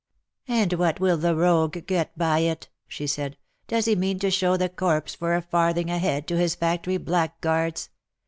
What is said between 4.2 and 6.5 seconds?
show the corpse for a farthing a head to